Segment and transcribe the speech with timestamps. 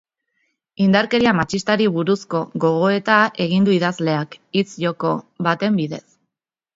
[0.85, 5.13] Indarkeria matxistari buruzko gogoeta egin du idazleak, hitz joko
[5.49, 6.05] baten bidez.